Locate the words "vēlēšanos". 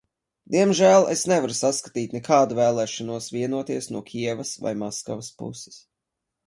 2.63-3.31